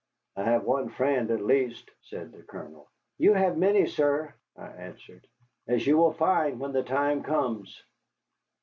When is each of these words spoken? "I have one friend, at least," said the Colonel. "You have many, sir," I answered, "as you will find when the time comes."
"I 0.35 0.41
have 0.45 0.63
one 0.63 0.89
friend, 0.89 1.29
at 1.29 1.45
least," 1.45 1.91
said 2.01 2.31
the 2.31 2.41
Colonel. 2.41 2.87
"You 3.19 3.33
have 3.33 3.55
many, 3.55 3.85
sir," 3.85 4.33
I 4.57 4.65
answered, 4.69 5.27
"as 5.67 5.85
you 5.85 5.95
will 5.95 6.11
find 6.13 6.59
when 6.59 6.71
the 6.73 6.81
time 6.81 7.21
comes." 7.21 7.83